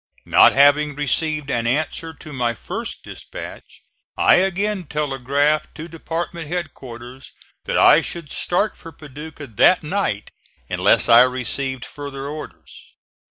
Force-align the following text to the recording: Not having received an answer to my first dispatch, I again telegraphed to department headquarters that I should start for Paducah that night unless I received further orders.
Not 0.25 0.53
having 0.53 0.95
received 0.95 1.51
an 1.51 1.67
answer 1.67 2.11
to 2.11 2.33
my 2.33 2.55
first 2.55 3.03
dispatch, 3.03 3.83
I 4.17 4.37
again 4.37 4.85
telegraphed 4.85 5.75
to 5.75 5.87
department 5.87 6.47
headquarters 6.47 7.33
that 7.65 7.77
I 7.77 8.01
should 8.01 8.31
start 8.31 8.75
for 8.75 8.91
Paducah 8.91 9.45
that 9.45 9.83
night 9.83 10.31
unless 10.71 11.07
I 11.07 11.21
received 11.21 11.85
further 11.85 12.25
orders. 12.25 12.95